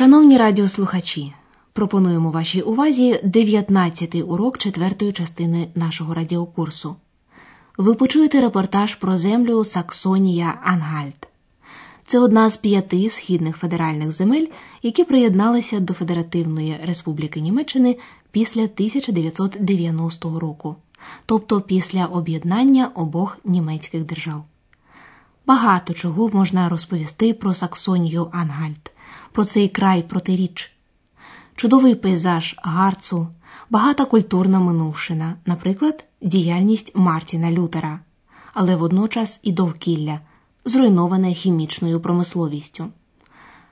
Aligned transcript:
Шановні 0.00 0.38
радіослухачі, 0.38 1.32
пропонуємо 1.72 2.30
вашій 2.30 2.62
увазі 2.62 3.20
19-й 3.24 4.22
урок 4.22 4.58
четвертої 4.58 5.12
частини 5.12 5.68
нашого 5.74 6.14
радіокурсу. 6.14 6.96
Ви 7.78 7.94
почуєте 7.94 8.40
репортаж 8.40 8.94
про 8.94 9.18
землю 9.18 9.64
Саксонія 9.64 10.60
Ангальт. 10.64 11.28
Це 12.06 12.18
одна 12.18 12.50
з 12.50 12.56
п'яти 12.56 13.10
східних 13.10 13.56
федеральних 13.56 14.12
земель, 14.12 14.46
які 14.82 15.04
приєдналися 15.04 15.80
до 15.80 15.94
Федеративної 15.94 16.76
Республіки 16.84 17.40
Німеччини 17.40 17.96
після 18.30 18.62
1990 18.62 20.38
року, 20.38 20.76
тобто 21.26 21.60
після 21.60 22.06
об'єднання 22.06 22.90
обох 22.94 23.38
німецьких 23.44 24.04
держав. 24.04 24.44
Багато 25.46 25.94
чого 25.94 26.28
можна 26.28 26.68
розповісти 26.68 27.34
про 27.34 27.54
Саксонію 27.54 28.28
Ангальт, 28.32 28.89
про 29.32 29.44
цей 29.44 29.68
край 29.68 30.02
протиріч. 30.02 30.72
Чудовий 31.54 31.94
пейзаж 31.94 32.56
Гарцу, 32.62 33.28
багата 33.70 34.04
культурна 34.04 34.60
минувшина, 34.60 35.34
наприклад, 35.46 36.04
діяльність 36.20 36.92
Мартіна 36.94 37.52
Лютера, 37.52 38.00
але 38.54 38.76
водночас 38.76 39.40
і 39.42 39.52
довкілля, 39.52 40.20
зруйноване 40.64 41.34
хімічною 41.34 42.00
промисловістю. 42.00 42.86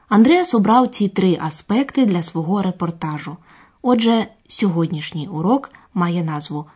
Андреас 0.09 0.55
обрав 0.55 0.89
ці 0.89 1.09
три 1.09 1.39
аспекти 1.41 2.07
для 2.07 2.23
свого 2.23 2.63
репортажу. 2.63 3.37
Отже, 3.83 4.27
сьогоднішній 4.49 5.29
урок 5.29 5.71
має 5.95 6.25
назву 6.25 6.67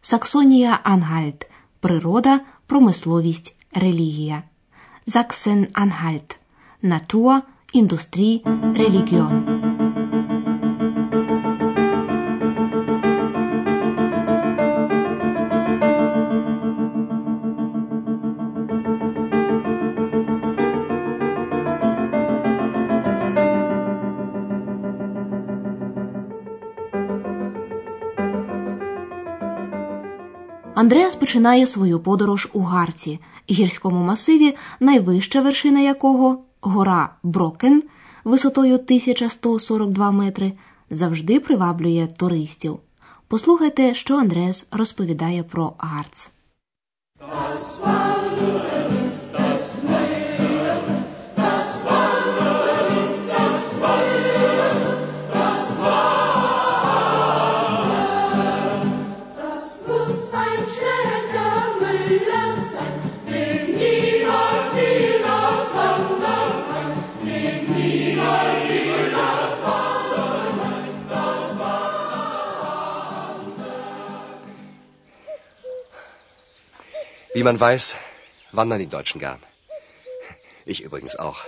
Саксонія 0.00 0.80
Ангальт 0.82 1.50
природа, 1.80 2.40
промисловість, 2.66 3.54
релігія. 3.74 4.42
Заксен 5.06 5.66
Анхальт 5.72 6.38
Natur, 6.82 7.40
Industrie, 7.72 8.42
Religion. 8.74 9.60
Андреас 30.74 31.14
починає 31.16 31.66
свою 31.66 32.00
подорож 32.00 32.48
у 32.52 32.60
Гарці, 32.60 33.20
гірському 33.50 34.04
масиві, 34.04 34.56
найвища 34.80 35.40
вершина 35.40 35.80
якого 35.80 36.49
гора 36.60 37.08
Брокен 37.22 37.82
висотою 38.24 38.74
1142 38.74 40.10
метри, 40.10 40.52
завжди 40.90 41.40
приваблює 41.40 42.06
туристів. 42.06 42.78
Послухайте, 43.28 43.94
що 43.94 44.16
Андрес 44.16 44.66
розповідає 44.70 45.42
про 45.42 45.72
Гарц. 45.78 46.30
Wie 77.39 77.43
man 77.43 77.59
weiß, 77.59 77.95
wandern 78.51 78.79
die 78.79 78.93
Deutschen 78.97 79.19
gern. 79.19 79.41
Ich 80.65 80.81
übrigens 80.81 81.15
auch. 81.15 81.39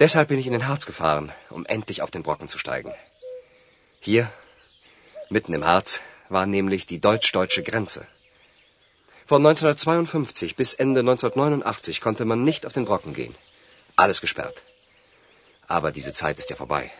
Deshalb 0.00 0.28
bin 0.28 0.38
ich 0.38 0.46
in 0.46 0.52
den 0.52 0.68
Harz 0.68 0.86
gefahren, 0.86 1.32
um 1.50 1.64
endlich 1.66 2.02
auf 2.02 2.10
den 2.10 2.24
Brocken 2.26 2.48
zu 2.48 2.58
steigen. 2.58 2.92
Hier, 4.00 4.24
mitten 5.30 5.54
im 5.54 5.64
Harz, 5.64 6.00
war 6.28 6.46
nämlich 6.46 6.86
die 6.86 7.00
deutsch-deutsche 7.00 7.62
Grenze. 7.62 8.06
Von 9.26 9.40
1952 9.46 10.56
bis 10.56 10.74
Ende 10.74 11.00
1989 11.00 12.00
konnte 12.00 12.24
man 12.24 12.42
nicht 12.42 12.66
auf 12.66 12.72
den 12.72 12.84
Brocken 12.84 13.14
gehen. 13.14 13.34
Alles 13.96 14.20
gesperrt. 14.20 14.62
Aber 15.68 15.92
diese 15.92 16.12
Zeit 16.12 16.38
ist 16.38 16.50
ja 16.50 16.56
vorbei. 16.56 16.90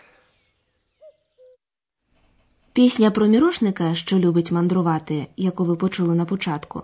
Пісня 2.73 3.11
про 3.11 3.27
мірошника, 3.27 3.95
що 3.95 4.19
любить 4.19 4.51
мандрувати, 4.51 5.27
яку 5.37 5.65
ви 5.65 5.77
почули 5.77 6.15
на 6.15 6.25
початку. 6.25 6.83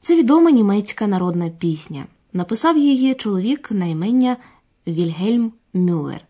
Це 0.00 0.16
відома 0.16 0.50
німецька 0.50 1.06
народна 1.06 1.48
пісня. 1.48 2.06
Написав 2.32 2.78
її 2.78 3.14
чоловік 3.14 3.70
на 3.70 3.86
імення 3.86 4.36
Вільгельм 4.86 5.52
Мюллер, 5.72 6.20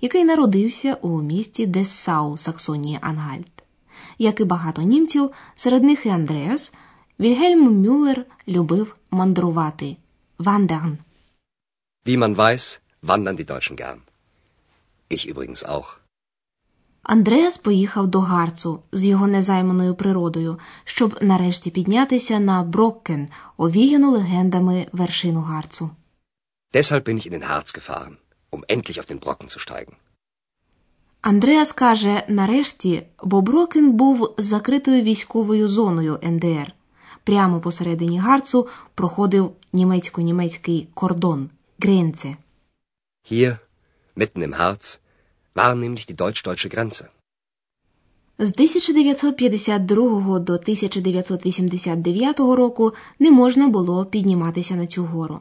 який 0.00 0.24
народився 0.24 0.94
у 0.94 1.22
місті 1.22 1.66
Дессау, 1.66 2.36
Саксонії 2.36 2.98
Ангальт. 3.00 3.64
Як 4.18 4.40
і 4.40 4.44
багато 4.44 4.82
німців, 4.82 5.30
серед 5.56 5.84
них 5.84 6.06
і 6.06 6.08
Андреас, 6.08 6.72
Вільгельм 7.20 7.82
Мюллер 7.82 8.24
любив 8.48 8.96
мандрувати. 9.10 9.96
Wandern. 10.38 10.98
Wie 12.04 12.18
man 12.18 12.36
weiß, 12.36 12.80
wandern 13.02 13.36
die 13.36 13.46
Deutschen 13.46 13.76
gern. 13.76 14.00
Ich 15.08 15.26
übrigens 15.26 15.64
auch. 15.64 15.88
Андреас 17.06 17.58
поїхав 17.58 18.06
до 18.06 18.20
Гарцу 18.20 18.82
з 18.92 19.04
його 19.04 19.26
незайманою 19.26 19.94
природою, 19.94 20.58
щоб 20.84 21.18
нарешті 21.22 21.70
піднятися 21.70 22.38
на 22.38 22.62
Броккен, 22.62 23.28
овіяну 23.56 24.10
легендами 24.10 24.86
вершину 24.92 25.40
Гарцу. 25.40 25.90
Deshalb 26.74 27.02
bin 27.08 27.16
ich 27.16 27.26
in 27.26 27.32
den 27.32 27.48
Harz 27.50 27.72
gefahren, 27.78 28.16
um 28.52 28.64
endlich 28.68 28.98
auf 29.00 29.06
den 29.12 29.18
Brocken 29.18 29.48
zu 29.48 29.58
steigen. 29.58 29.94
Андреас 31.20 31.72
каже 31.72 32.24
нарешті, 32.28 33.06
бо 33.22 33.40
Брокен 33.40 33.92
був 33.92 34.34
закритою 34.38 35.02
військовою 35.02 35.68
зоною 35.68 36.18
НДР. 36.22 36.72
Прямо 37.24 37.60
посередині 37.60 38.18
Гарцу 38.18 38.68
проходив 38.94 39.52
німецько-німецький 39.72 40.88
кордон 40.94 41.50
Гренце. 41.78 42.36
Hier, 43.30 43.56
mitten 44.16 44.42
im 44.42 44.54
Harz, 44.60 44.98
war 45.56 45.74
nämlich 45.74 46.06
die 46.10 46.16
deutsch-deutsche 46.22 46.68
Grenze. 46.74 47.04
З 48.38 48.52
1952 48.52 50.38
до 50.38 50.52
1989 50.52 52.38
року 52.38 52.94
не 53.18 53.30
можна 53.30 53.68
було 53.68 54.06
підніматися 54.06 54.74
на 54.74 54.86
цю 54.86 55.04
гору. 55.04 55.40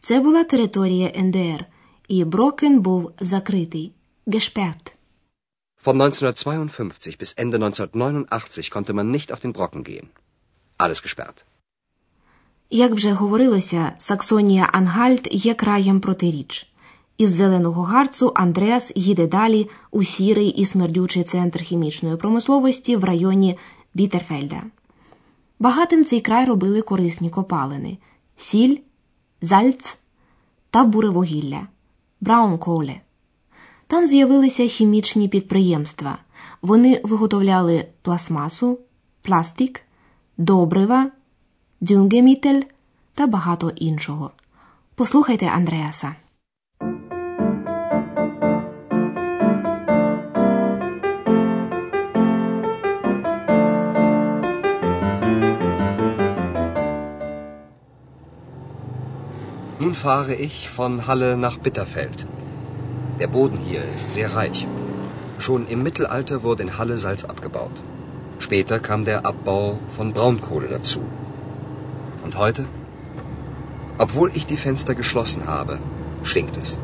Це 0.00 0.20
була 0.20 0.44
територія 0.44 1.12
НДР, 1.16 1.64
і 2.08 2.24
Брокен 2.24 2.80
був 2.80 3.12
закритий. 3.20 3.92
Gesperrt. 4.26 4.92
Von 5.84 6.00
1952 6.00 7.16
bis 7.20 7.34
Ende 7.36 7.56
1989 7.56 8.70
konnte 8.70 8.92
man 8.92 9.10
nicht 9.10 9.32
auf 9.32 9.40
den 9.40 9.52
Brocken 9.52 9.82
gehen. 9.84 10.06
Alles 10.78 11.02
gesperrt. 11.02 11.44
Як 12.70 12.92
вже 12.92 13.12
говорилося, 13.12 13.92
Саксонія 13.98 14.64
Ангальт 14.64 15.28
є 15.30 15.54
краєм 15.54 16.00
протиріч. 16.00 16.73
Із 17.18 17.30
зеленого 17.30 17.82
Гарцу 17.82 18.32
Андреас 18.34 18.92
їде 18.94 19.26
далі 19.26 19.70
у 19.90 20.04
сірий 20.04 20.48
і 20.48 20.66
смердючий 20.66 21.24
центр 21.24 21.62
хімічної 21.62 22.16
промисловості 22.16 22.96
в 22.96 23.04
районі 23.04 23.58
Бітерфельда. 23.94 24.62
Багатим 25.58 26.04
цей 26.04 26.20
край 26.20 26.44
робили 26.44 26.82
корисні 26.82 27.30
копалини 27.30 27.98
сіль, 28.36 28.76
зальц 29.42 29.96
та 30.70 30.84
буревугілля 30.84 31.66
браунколе. 32.20 33.00
Там 33.86 34.06
з'явилися 34.06 34.68
хімічні 34.68 35.28
підприємства. 35.28 36.18
Вони 36.62 37.00
виготовляли 37.04 37.86
пластмасу, 38.02 38.78
пластик, 39.22 39.82
добрива, 40.38 41.10
дюнгемітель 41.80 42.62
та 43.14 43.26
багато 43.26 43.70
іншого. 43.76 44.30
Послухайте 44.94 45.46
Андреаса. 45.46 46.14
Fahre 59.94 60.34
ich 60.34 60.68
von 60.68 61.06
Halle 61.06 61.36
nach 61.36 61.56
Bitterfeld. 61.56 62.26
Der 63.20 63.28
Boden 63.28 63.58
hier 63.58 63.82
ist 63.94 64.12
sehr 64.12 64.34
reich. 64.34 64.66
Schon 65.38 65.66
im 65.66 65.82
Mittelalter 65.82 66.42
wurde 66.42 66.62
in 66.64 66.78
Halle 66.78 66.98
Salz 66.98 67.24
abgebaut. 67.24 67.82
Später 68.38 68.78
kam 68.80 69.04
der 69.04 69.24
Abbau 69.24 69.78
von 69.96 70.12
Braunkohle 70.12 70.68
dazu. 70.68 71.00
Und 72.24 72.36
heute? 72.36 72.66
Obwohl 73.98 74.30
ich 74.34 74.46
die 74.46 74.56
Fenster 74.56 74.94
geschlossen 74.94 75.46
habe, 75.46 75.78
stinkt 76.24 76.56
es. 76.56 76.76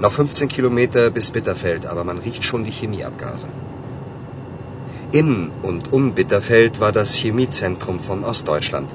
Noch 0.00 0.12
15 0.12 0.48
Kilometer 0.48 1.10
bis 1.10 1.30
Bitterfeld, 1.30 1.86
aber 1.86 2.02
man 2.02 2.18
riecht 2.18 2.42
schon 2.42 2.64
die 2.64 2.72
Chemieabgase. 2.72 3.46
In 5.12 5.50
und 5.62 5.92
um 5.92 6.12
Bitterfeld 6.12 6.80
war 6.80 6.90
das 6.90 7.14
Chemiezentrum 7.14 8.00
von 8.00 8.24
Ostdeutschland. 8.24 8.90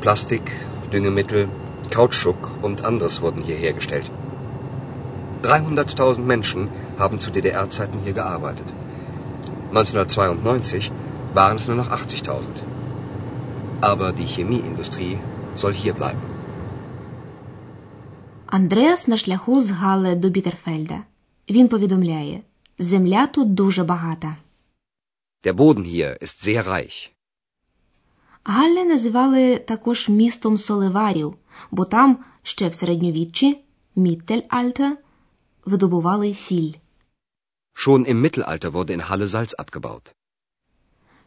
Plastik, 0.00 0.52
Düngemittel, 0.92 1.48
Kautschuk 1.90 2.50
und 2.62 2.84
anderes 2.84 3.20
wurden 3.22 3.42
hier 3.42 3.56
hergestellt. 3.56 4.10
300.000 5.42 6.20
Menschen 6.20 6.68
haben 6.98 7.18
zu 7.18 7.30
DDR-Zeiten 7.30 7.98
hier 8.04 8.14
gearbeitet. 8.14 8.68
1992 9.70 10.90
waren 11.34 11.56
es 11.56 11.66
nur 11.68 11.76
noch 11.76 11.90
80.000. 11.90 12.62
Aber 13.80 14.12
die 14.12 14.28
Chemieindustrie 14.34 15.18
soll 15.56 15.72
hier 15.72 15.94
bleiben. 15.94 16.22
Андреас 18.46 19.06
на 19.06 19.16
шляху 19.16 19.60
з 19.60 19.70
Гале 19.70 20.14
до 20.14 20.28
Бітерфельда. 20.28 20.98
Він 21.50 21.68
повідомляє: 21.68 22.40
земля 22.78 23.26
тут 23.26 23.54
дуже 23.54 23.84
багата. 23.84 24.36
Der 25.44 25.54
Boden 25.54 25.84
hier 25.84 26.18
ist 26.22 26.48
sehr 26.48 26.62
reich. 26.68 27.10
Галле 28.44 28.84
називали 28.84 29.58
також 29.58 30.08
містом 30.08 30.58
соливарів, 30.58 31.34
бо 31.70 31.84
там 31.84 32.18
ще 32.42 32.68
в 32.68 32.74
середньовіччі 32.74 33.58
Міттельальта 33.96 34.96
видобували 35.64 36.34
сіль. 36.34 36.72
Schon 37.74 38.06
im 38.12 38.22
Mittelalter 38.22 38.72
wurde 38.72 38.92
in 38.96 39.00
Halle 39.10 39.28
Salz 39.28 39.54
abgebaut. 39.58 40.12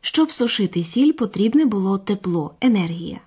Щоб 0.01 0.31
сушити 0.31 0.83
сіль, 0.83 1.11
потрібне 1.11 1.65
було 1.65 1.97
тепло, 1.97 2.55
енергія. 2.61 3.19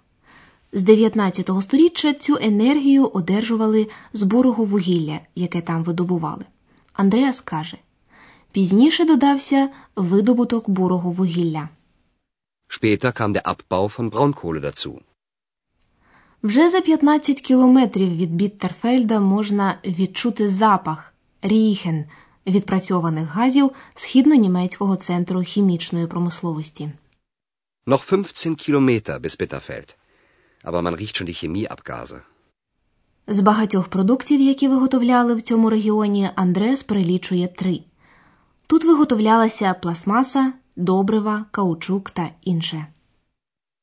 З 0.73 0.83
19 0.83 1.51
століття 1.63 2.13
цю 2.13 2.39
енергію 2.41 3.07
одержували 3.07 3.89
з 4.13 4.23
бурого 4.23 4.65
вугілля, 4.65 5.21
яке 5.35 5.61
там 5.61 5.85
видобували. 5.85 6.45
Андреас 6.93 7.41
каже: 7.41 7.77
пізніше 8.53 9.05
додався 9.05 9.69
видобуток 9.97 10.69
бурого 10.69 11.11
вугілля. 11.11 11.69
Später 12.71 13.13
kam 13.13 13.33
der 13.33 13.43
Abbau 13.53 13.89
von 13.97 14.11
Braunkohle 14.11 14.61
dazu. 14.61 15.01
Вже 16.43 16.71
за 16.71 16.81
15 16.81 17.41
кілометрів 17.41 18.17
від 18.17 18.35
Біттерфельда 18.35 19.21
можна 19.21 19.79
відчути 19.85 20.51
запах 20.51 21.15
ріхен 21.43 22.05
відпрацьованих 22.47 23.29
газів 23.29 23.71
східно-німецького 23.95 24.97
центру 24.97 25.43
хімічної 25.43 26.07
промисловості. 26.07 26.91
Noch 27.87 28.09
15 28.11 28.69
Kilometer 28.69 29.21
bis 29.21 29.41
Bitterfeld. 29.41 29.95
Aber 30.65 30.83
man 30.83 30.95
riecht 30.95 31.17
schon 31.17 31.27
die 31.27 31.35
Chemieabgase. 31.35 32.21
З 33.27 33.41
багатьох 33.41 33.89
продуктів, 33.89 34.41
які 34.41 34.69
виготовляли 34.69 35.35
в 35.35 35.43
цьому 35.43 35.71
регіоні, 35.71 36.31
Андрес 36.35 36.83
перелічує 36.83 37.49
три. 37.49 37.81
Тут 38.67 38.85
виготовлялася 38.85 39.75
пластмаса, 39.75 40.53
добрива, 40.77 41.45
каучук 41.51 42.11
та 42.11 42.29
інше. 42.43 42.87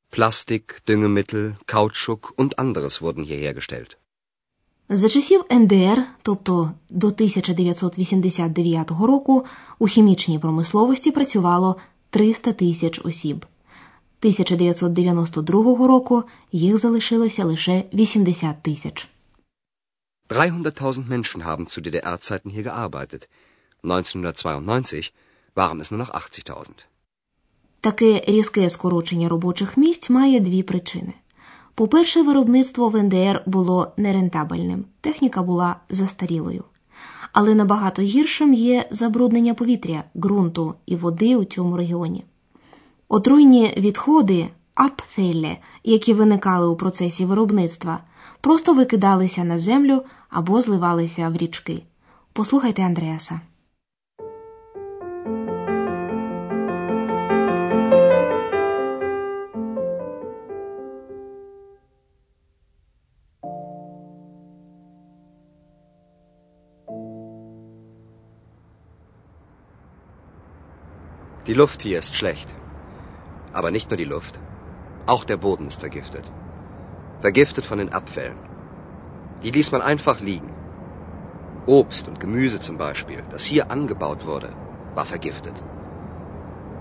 Plastik, 0.10 0.82
Düngemittel, 0.88 1.58
Kautschuk 1.66 2.34
und 2.36 2.60
anderes 2.60 3.02
wurden 3.02 3.24
hier 3.24 3.38
hergestellt. 3.38 3.98
За 4.90 5.10
часів 5.10 5.46
НДР, 5.52 6.04
тобто 6.22 6.72
до 6.90 7.08
1989 7.08 8.92
року, 8.92 9.46
у 9.80 9.88
хімічній 9.88 10.40
промисловості 10.40 11.12
працювало 11.12 11.76
300 12.10 12.54
тисяч 12.54 13.00
осіб. 13.06 13.46
1992 14.20 15.88
року 15.88 16.24
їх 16.52 16.78
залишилося 16.78 17.46
лише 17.46 17.84
80 17.94 18.64
тисяч. 18.64 19.08
300.000 20.30 21.08
Menschen 21.08 21.44
haben 21.44 21.68
zu 21.68 21.82
DDR-Zeiten 21.82 22.52
hier 22.52 22.64
gearbeitet. 22.64 23.30
1992 23.84 25.12
waren 25.56 25.80
es 25.82 25.92
nur 25.92 26.00
noch 26.00 26.10
80.000. 26.10 26.97
Таке 27.82 28.24
різке 28.28 28.70
скорочення 28.70 29.30
робочих 29.30 29.78
місць 29.78 30.10
має 30.10 30.40
дві 30.40 30.64
причини. 30.64 31.14
По-перше, 31.76 32.22
виробництво 32.24 32.90
в 32.90 33.04
НДР 33.04 33.44
було 33.46 33.92
нерентабельним, 33.98 34.86
техніка 35.02 35.44
була 35.44 35.76
застарілою. 35.90 36.64
Але 37.34 37.56
набагато 37.56 38.02
гіршим 38.02 38.54
є 38.54 38.88
забруднення 38.92 39.54
повітря, 39.54 40.04
ґрунту 40.16 40.74
і 40.86 40.96
води 40.96 41.36
у 41.36 41.44
цьому 41.44 41.78
регіоні. 41.78 42.24
Отруйні 43.10 43.74
відходи 43.78 44.48
апфелле, 44.76 45.58
які 45.84 46.14
виникали 46.14 46.68
у 46.68 46.76
процесі 46.76 47.26
виробництва, 47.26 48.00
просто 48.42 48.74
викидалися 48.74 49.44
на 49.44 49.60
землю 49.60 50.04
або 50.30 50.62
зливалися 50.62 51.30
в 51.30 51.38
річки. 51.38 51.84
Послухайте 52.34 52.82
Андреаса. 52.82 53.42
Die 71.48 71.54
Luft 71.54 71.82
hier 71.82 72.00
ist 72.00 72.14
schlecht. 72.14 72.56
Aber 73.54 73.72
nicht 73.72 73.90
nur 73.90 73.98
die 73.98 74.12
Luft. 74.16 74.38
Auch 75.06 75.24
der 75.24 75.38
Boden 75.38 75.68
ist 75.68 75.80
vergiftet. 75.80 76.30
Vergiftet 77.22 77.66
von 77.66 77.78
den 77.78 77.94
Abfällen. 77.94 78.38
Die 79.44 79.52
ließ 79.52 79.72
man 79.72 79.82
einfach 79.82 80.20
liegen. 80.20 80.54
Obst 81.66 82.10
und 82.10 82.20
Gemüse 82.20 82.60
zum 82.60 82.78
Beispiel, 82.78 83.24
das 83.30 83.46
hier 83.46 83.72
angebaut 83.72 84.26
wurde, 84.26 84.50
war 84.94 85.06
vergiftet. 85.06 85.64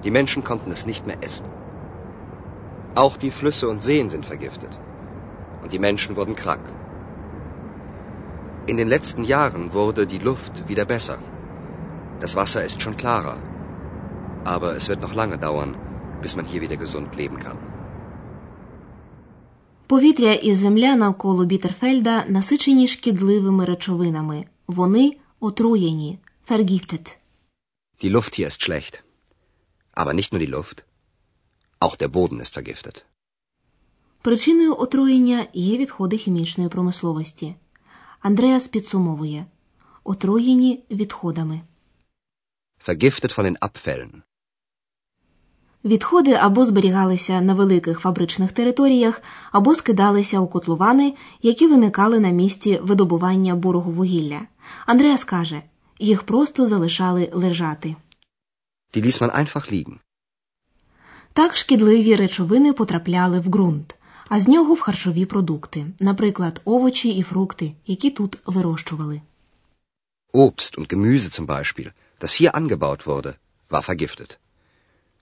Die 0.02 0.10
Menschen 0.10 0.42
konnten 0.42 0.72
es 0.72 0.84
nicht 0.84 1.06
mehr 1.06 1.22
essen. 1.22 1.46
Auch 2.96 3.16
die 3.16 3.30
Flüsse 3.30 3.68
und 3.68 3.84
Seen 3.84 4.10
sind 4.10 4.26
vergiftet. 4.26 4.80
Und 5.62 5.72
die 5.72 5.78
Menschen 5.78 6.16
wurden 6.16 6.34
krank. 6.34 6.66
In 8.66 8.76
den 8.76 8.88
letzten 8.88 9.22
Jahren 9.22 9.72
wurde 9.72 10.08
die 10.08 10.18
Luft 10.18 10.68
wieder 10.68 10.86
besser. 10.86 11.18
Das 12.18 12.34
Wasser 12.34 12.64
ist 12.64 12.82
schon 12.82 12.96
klarer. 12.96 13.36
Aber 14.54 14.70
es 14.78 14.84
wird 14.90 15.00
noch 15.06 15.14
lange 15.20 15.38
dauern, 15.46 15.72
bis 16.22 16.32
man 16.38 16.46
hier 16.50 16.60
wieder 16.64 16.78
gesund 16.84 17.08
leben 17.20 17.38
kann. 17.44 17.58
Повітря 19.86 20.32
і 20.32 20.54
земля 20.54 20.96
навколо 20.96 21.44
Бітерфельда 21.44 22.24
насичені 22.28 22.88
шкідливими 22.88 23.64
речовинами. 23.64 24.44
Вони 24.66 25.16
отруєні. 25.40 26.18
Vergiftet. 26.48 27.16
Die 28.02 28.10
Luft 28.10 28.38
hier 28.38 28.46
ist 28.46 28.62
schlecht. 28.62 29.02
Aber 29.94 30.12
nicht 30.14 30.32
nur 30.32 30.40
die 30.40 30.54
Luft. 30.56 30.84
Auch 31.80 31.96
der 31.96 32.08
Boden 32.08 32.40
ist 32.40 32.54
vergiftet. 32.58 33.04
Причиною 34.22 34.76
отруєння 34.78 35.46
є 35.52 35.78
відходи 35.78 36.16
хімічної 36.16 36.68
промисловості. 36.68 37.54
Андреас 38.20 38.68
підсумовує 38.68 39.46
отруєні 40.04 40.84
відходами. 40.90 41.60
Vergiftet 42.86 43.38
von 43.38 43.44
den 43.44 43.56
Abfällen. 43.60 44.22
Відходи 45.86 46.32
або 46.32 46.64
зберігалися 46.64 47.40
на 47.40 47.54
великих 47.54 48.00
фабричних 48.00 48.52
територіях, 48.52 49.22
або 49.52 49.74
скидалися 49.74 50.40
у 50.40 50.46
котловани, 50.46 51.14
які 51.42 51.66
виникали 51.66 52.20
на 52.20 52.30
місці 52.30 52.78
видобування 52.82 53.54
бурого 53.54 53.90
вугілля. 53.90 54.40
Андреас 54.86 55.24
каже, 55.24 55.62
їх 55.98 56.22
просто 56.22 56.68
залишали 56.68 57.30
лежати. 57.32 57.96
Die 58.94 59.04
ließ 59.04 59.22
man 59.22 59.30
einfach 59.30 59.72
liegen. 59.72 59.94
Так 61.32 61.56
шкідливі 61.56 62.16
речовини 62.16 62.72
потрапляли 62.72 63.40
в 63.40 63.48
ґрунт, 63.48 63.96
а 64.28 64.40
з 64.40 64.48
нього 64.48 64.74
в 64.74 64.80
харчові 64.80 65.24
продукти, 65.26 65.86
наприклад, 66.00 66.60
овочі 66.64 67.08
і 67.08 67.22
фрукти, 67.22 67.72
які 67.86 68.10
тут 68.10 68.38
вирощували. 68.46 69.20
Obst 70.34 70.78
und 70.78 70.86
Gemüse 70.94 71.30
zum 71.40 71.46
Beispiel, 71.46 71.92
das 72.20 72.32
hier 72.40 72.50
angebaut 72.54 73.06
wurde, 73.06 73.34
war 73.70 73.82
vergiftet. 73.90 74.38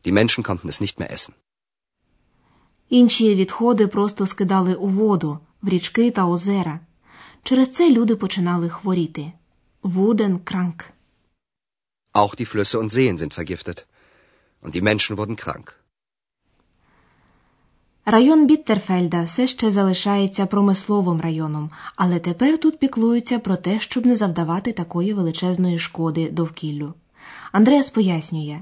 Die 0.05 0.13
Menschen 0.13 0.43
konnten 0.49 0.69
es 0.69 0.81
nicht 0.81 0.99
mehr 0.99 1.11
essen. 1.13 1.35
Інші 2.89 3.35
відходи 3.35 3.87
просто 3.87 4.27
скидали 4.27 4.75
у 4.75 4.89
воду, 4.89 5.39
в 5.63 5.69
річки 5.69 6.11
та 6.11 6.27
озера. 6.27 6.81
Через 7.43 7.73
це 7.73 7.91
люди 7.91 8.17
починали 8.17 8.69
хворіти. 8.69 9.33
Wurden 9.83 10.39
krank. 10.39 10.85
Auch 12.15 12.37
die 12.41 12.47
Flüsse 12.47 12.79
und 12.79 12.89
Seen 12.89 13.17
sind 13.19 13.33
vergiftet. 13.35 13.87
Und 14.63 14.75
die 14.75 14.83
Menschen 14.83 15.17
wurden 15.17 15.37
krank. 15.37 15.75
Район 18.07 18.47
Біттерфельда 18.47 19.25
все 19.25 19.47
ще 19.47 19.71
залишається 19.71 20.47
промисловим 20.47 21.21
районом, 21.21 21.71
але 21.97 22.19
тепер 22.19 22.59
тут 22.59 22.79
піклуються 22.79 23.39
про 23.39 23.57
те, 23.57 23.81
щоб 23.81 24.07
не 24.07 24.17
завдавати 24.17 24.73
такої 24.73 25.13
величезної 25.13 25.79
шкоди 25.79 26.31
довкіллю. 26.31 26.95
Андреас 27.53 27.91
пояснює, 27.91 28.61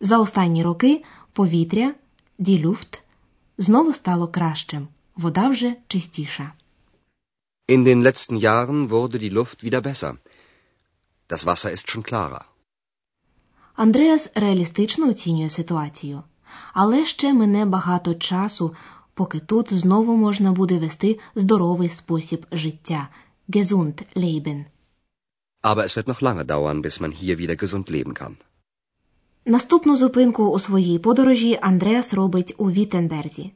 за 0.00 0.18
останні 0.18 0.62
роки 0.62 1.04
повітря, 1.32 1.94
ділюфт, 2.38 3.02
знову 3.58 3.92
стало 3.92 4.28
кращим, 4.28 4.88
вода 5.16 5.48
вже 5.48 5.74
чистіша. 5.88 6.52
In 7.68 7.84
den 7.84 8.02
letzten 8.02 8.36
Jahren 8.36 8.88
wurde 8.88 9.18
die 9.18 9.32
Luft 9.38 9.62
wieder 9.62 9.82
besser. 9.82 10.16
Das 11.28 11.44
Wasser 11.44 11.70
ist 11.72 11.90
schon 11.90 12.02
klarer. 12.02 12.44
Андреас 13.74 14.30
реалістично 14.34 15.08
оцінює 15.08 15.50
ситуацію, 15.50 16.22
але 16.72 17.06
ще 17.06 17.34
мине 17.34 17.64
багато 17.64 18.14
часу, 18.14 18.74
поки 19.14 19.40
тут 19.40 19.72
знову 19.72 20.16
можна 20.16 20.52
буде 20.52 20.78
вести 20.78 21.18
здоровий 21.34 21.88
спосіб 21.88 22.46
життя 22.52 23.08
gesund 23.48 24.02
leben. 24.16 24.64
Aber 25.62 25.84
es 25.84 25.96
wird 25.96 26.08
noch 26.08 26.22
lange 26.22 26.44
dauern, 26.44 26.82
bis 26.82 27.00
man 27.00 27.12
hier 27.12 27.36
wieder 27.38 27.56
gesund 27.56 27.90
leben 27.90 28.14
kann. 28.14 28.36
Наступну 29.48 29.96
зупинку 29.96 30.44
у 30.44 30.58
своїй 30.58 30.98
подорожі 30.98 31.58
Андреас 31.62 32.14
робить 32.14 32.54
у 32.58 32.70
Віттенберзі. 32.70 33.52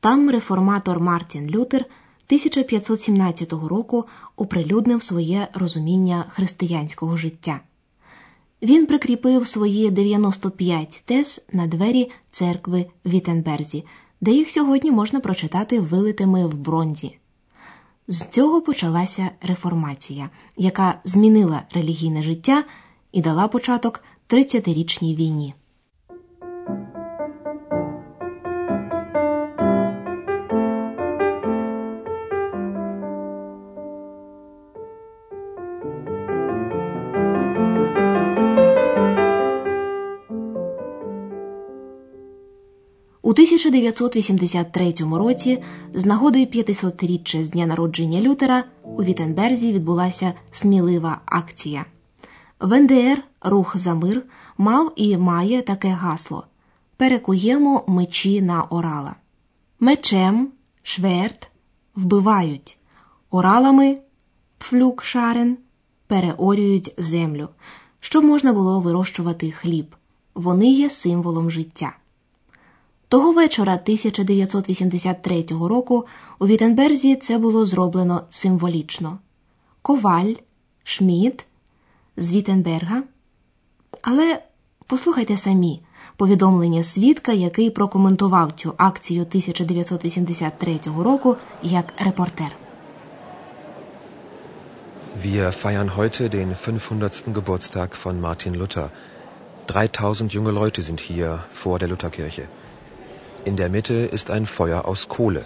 Там 0.00 0.30
реформатор 0.30 1.00
Мартін 1.00 1.50
Лютер 1.50 1.80
1517 1.80 3.52
року 3.52 4.04
оприлюднив 4.36 5.02
своє 5.02 5.48
розуміння 5.54 6.24
християнського 6.28 7.16
життя. 7.16 7.60
Він 8.62 8.86
прикріпив 8.86 9.46
свої 9.46 9.90
95 9.90 11.02
тез 11.04 11.44
на 11.52 11.66
двері 11.66 12.10
церкви 12.30 12.86
в 13.04 13.10
Віттенберзі, 13.10 13.84
де 14.20 14.30
їх 14.30 14.50
сьогодні 14.50 14.90
можна 14.90 15.20
прочитати 15.20 15.80
вилитими 15.80 16.46
в 16.46 16.56
бронзі. 16.56 17.18
З 18.08 18.24
цього 18.28 18.60
почалася 18.60 19.30
реформація, 19.42 20.30
яка 20.56 20.94
змінила 21.04 21.62
релігійне 21.74 22.22
життя 22.22 22.64
і 23.12 23.20
дала 23.20 23.48
початок 23.48 24.02
30-річній 24.28 25.16
війні. 25.16 25.54
У 43.22 43.30
1983 43.30 44.94
році, 45.12 45.62
з 45.94 46.06
нагоди 46.06 46.38
500-річчя 46.38 47.44
з 47.44 47.50
дня 47.50 47.66
народження 47.66 48.20
Лютера, 48.20 48.64
у 48.82 49.02
Віттенберзі 49.02 49.72
відбулася 49.72 50.32
смілива 50.50 51.20
акція. 51.26 51.84
В 52.60 52.80
НДР 52.80 53.22
Рух 53.48 53.76
за 53.76 53.94
мир 53.94 54.22
мав 54.58 54.92
і 54.96 55.16
має 55.16 55.62
таке 55.62 55.88
гасло: 55.88 56.46
Перекуємо 56.96 57.84
мечі 57.86 58.42
на 58.42 58.62
орала. 58.62 59.16
Мечем 59.80 60.48
шверт 60.82 61.48
вбивають, 61.94 62.78
оралами 63.30 63.98
пфлюкшарен 64.58 65.58
переорюють 66.06 66.94
землю, 66.98 67.48
щоб 68.00 68.24
можна 68.24 68.52
було 68.52 68.80
вирощувати 68.80 69.50
хліб. 69.50 69.96
Вони 70.34 70.72
є 70.72 70.90
символом 70.90 71.50
життя. 71.50 71.96
Того 73.08 73.32
вечора 73.32 73.74
1983 73.74 75.44
року 75.50 76.06
у 76.38 76.46
Віттенберзі 76.46 77.16
це 77.16 77.38
було 77.38 77.66
зроблено 77.66 78.22
символічно. 78.30 79.18
Коваль, 79.82 80.32
Шмідт 80.84 81.44
з 82.16 82.32
Віттенберга. 82.32 83.02
Але 84.01 84.39
послухайте 84.87 85.37
самі 85.37 85.81
повідомлення 86.15 86.83
свідка, 86.83 87.31
який 87.31 87.69
прокоментував 87.69 88.51
цю 88.51 88.73
акцію 88.77 89.21
1983 89.21 90.79
року 90.97 91.35
як 91.63 91.93
репортер. 91.97 92.51
Wir 95.23 95.51
feiern 95.51 95.89
heute 95.97 96.29
den 96.29 96.55
500. 96.55 97.23
Geburtstag 97.37 97.89
von 98.03 98.21
Martin 98.21 98.53
Luther. 98.55 98.89
3000 99.67 100.33
junge 100.33 100.51
Leute 100.51 100.81
sind 100.81 100.99
hier 100.99 101.39
vor 101.53 101.79
der 101.79 101.87
Lutherkirche. 101.87 102.47
In 103.45 103.55
der 103.55 103.69
Mitte 103.69 103.93
ist 103.93 104.29
ein 104.29 104.45
Feuer 104.45 104.85
aus 104.85 105.07
Kohle. 105.07 105.45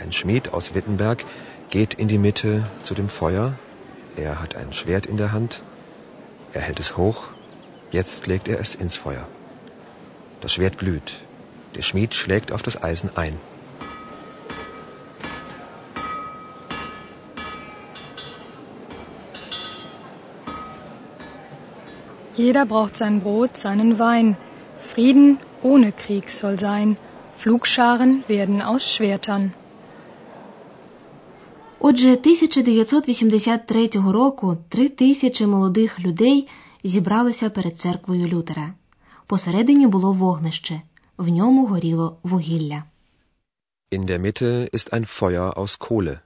Ein 0.00 0.12
Schmied 0.12 0.52
aus 0.52 0.74
Wittenberg 0.74 1.24
geht 1.70 1.94
in 1.94 2.08
die 2.08 2.18
Mitte 2.18 2.64
zu 2.82 2.94
dem 2.94 3.08
Feuer. 3.08 3.54
Er 4.16 4.40
hat 4.42 4.56
ein 4.56 4.72
Schwert 4.72 5.06
in 5.06 5.16
der 5.16 5.32
Hand. 5.32 5.62
Er 6.52 6.62
hält 6.62 6.80
es 6.80 6.96
hoch. 6.96 7.20
Jetzt 7.92 8.26
legt 8.26 8.48
er 8.48 8.60
es 8.60 8.74
ins 8.74 8.96
Feuer. 8.96 9.26
Das 10.40 10.52
Schwert 10.52 10.78
glüht. 10.78 11.14
Der 11.74 11.82
Schmied 11.82 12.14
schlägt 12.14 12.52
auf 12.52 12.62
das 12.62 12.82
Eisen 12.82 13.10
ein. 13.16 13.38
Jeder 22.34 22.66
braucht 22.66 22.96
sein 22.96 23.20
Brot, 23.20 23.56
seinen 23.56 23.98
Wein. 23.98 24.36
Frieden 24.78 25.38
ohne 25.62 25.90
Krieg 25.92 26.30
soll 26.30 26.58
sein. 26.58 26.96
Flugscharen 27.36 28.24
werden 28.28 28.62
aus 28.62 28.84
Schwertern. 28.92 29.52
Отже, 31.80 32.16
1983 32.16 33.96
року 33.96 34.56
три 34.68 34.88
тисячі 34.88 35.46
молодих 35.46 36.00
людей 36.00 36.48
зібралося 36.83 37.49
перед 37.49 37.77
церквою 37.77 38.27
Лютера. 38.27 38.73
Посередині 39.27 39.87
було 39.87 40.13
вогнище, 40.13 40.81
в 41.17 41.27
ньому 41.27 41.65
горіло 41.65 42.17
вугілля. 42.23 42.83
In 43.91 44.05
der 44.05 44.19
Mitte 44.19 44.69
ist 44.73 44.89
ein 44.93 45.05
Feuer 45.05 45.53
aus 45.53 45.77
Kohle. 45.77 46.19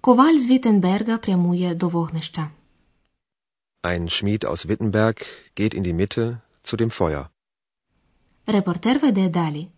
Коваль 0.00 0.38
з 0.38 0.46
Віттенберга 0.48 1.18
прямує 1.18 1.74
до 1.74 1.88
вогнища. 1.88 2.50
Ein 3.82 4.08
Schmied 4.08 4.44
aus 4.44 4.66
Wittenberg 4.66 5.16
geht 5.56 5.74
in 5.74 5.82
die 5.82 5.94
Mitte 5.94 6.36
zu 6.64 6.76
dem 6.76 6.90
Feuer. 6.90 7.26
Репортер 8.46 8.98
веде 8.98 9.28
далі. 9.28 9.68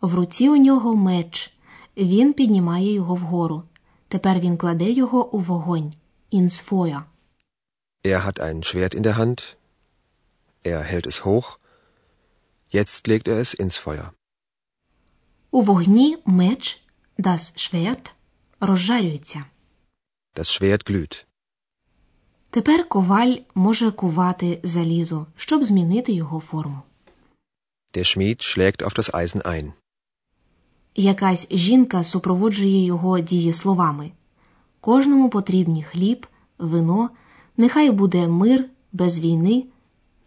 В 0.00 0.14
руці 0.14 0.48
у 0.48 0.56
нього 0.56 0.96
меч. 0.96 1.52
Він 1.96 2.32
піднімає 2.32 2.92
його 2.92 3.14
вгору. 3.14 3.62
Тепер 4.08 4.40
він 4.40 4.56
кладе 4.56 4.90
його 4.90 5.34
у 5.34 5.38
вогонь. 5.38 5.92
Ins 6.32 6.68
Feuer. 6.68 7.02
Er 8.02 8.24
hat 8.24 8.40
ein 8.40 8.62
Schwert 8.62 8.94
in 8.94 9.02
der 9.02 9.16
Hand. 9.16 9.56
Er 10.62 10.80
hält 10.82 11.06
es 11.06 11.24
hoch. 11.24 11.58
Jetzt 12.68 13.06
legt 13.06 13.28
er 13.28 13.38
es 13.40 13.52
ins 13.54 13.76
Feuer. 13.76 14.12
У 15.50 15.62
вогні 15.62 16.18
меч, 16.26 16.80
das 17.18 17.52
Schwert, 17.56 18.12
розжарюється. 18.60 19.44
Das 20.36 20.48
Schwert 20.50 20.84
glüht. 20.84 21.24
Тепер 22.50 22.88
коваль 22.88 23.34
може 23.54 23.90
кувати 23.90 24.60
залізо, 24.62 25.26
щоб 25.36 25.64
змінити 25.64 26.12
його 26.12 26.40
форму. 26.40 26.82
Der 27.94 28.04
Schmied 28.04 28.42
schlägt 28.42 28.82
auf 28.82 28.94
das 28.94 29.10
Eisen 29.10 29.42
ein. 29.42 29.72
Якась 30.94 31.46
жінка 31.50 32.04
супроводжує 32.04 32.84
його 32.84 33.18
дії 33.20 33.52
словами. 33.52 34.10
Кожному 34.80 35.28
потрібні 35.28 35.82
хліб, 35.82 36.26
вино, 36.58 37.10
нехай 37.56 37.90
буде 37.90 38.28
мир 38.28 38.64
без 38.92 39.20
війни, 39.20 39.64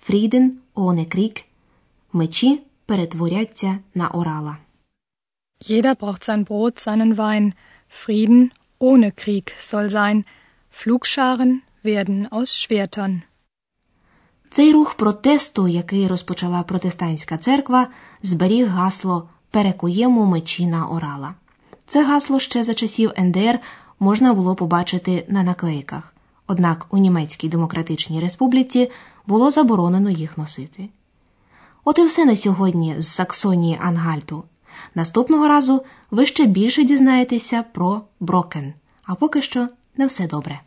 фріден, 0.02 0.58
оне 0.74 1.06
крік, 1.06 1.42
мечі 2.14 2.62
перетворяться 2.86 3.80
на 3.96 4.08
орала. 4.08 4.58
Jeder 5.62 5.96
braucht 5.96 6.24
sein 6.24 6.44
Brot, 6.46 6.80
seinen 6.80 7.16
Wein. 7.16 7.54
Frieden 7.90 8.52
ohne 8.80 9.12
Krieg 9.12 9.54
soll 9.70 9.90
sein. 9.90 10.26
Flugscharen 10.72 11.62
werden 11.84 12.28
aus 12.32 12.50
Schwertern. 12.62 13.22
Цей 14.50 14.74
рух 14.74 14.94
протесту, 14.94 15.68
який 15.68 16.08
розпочала 16.08 16.64
протестантська 16.64 17.38
церква, 17.38 17.88
зберіг 18.24 18.68
гасло 18.68 19.30
Перекуємо 19.52 20.26
мечі 20.26 20.68
на 20.68 20.88
орала. 20.88 21.34
Це 21.88 22.04
гасло 22.04 22.40
ще 22.40 22.64
за 22.64 22.74
часів 22.74 23.12
НДР 23.18 23.60
можна 24.00 24.34
було 24.34 24.56
побачити 24.56 25.26
на 25.28 25.44
наклейках, 25.44 26.13
однак 26.48 26.88
у 26.90 26.98
Німецькій 26.98 27.50
Демократичній 27.50 28.20
Республіці 28.20 28.92
було 29.28 29.52
заборонено 29.52 30.10
їх 30.10 30.38
носити. 30.38 30.90
От 31.86 32.00
і 32.00 32.06
все 32.06 32.26
на 32.26 32.36
сьогодні 32.36 32.96
з 33.00 33.08
Саксонії 33.08 33.78
Ангальту. 33.82 34.44
Наступного 34.96 35.48
разу 35.48 35.84
ви 36.12 36.26
ще 36.26 36.46
більше 36.46 36.84
дізнаєтеся 36.84 37.64
про 37.74 38.02
Брокен. 38.20 38.74
А 39.04 39.16
поки 39.16 39.42
що 39.42 39.68
не 39.98 40.08
все 40.08 40.28
добре. 40.28 40.60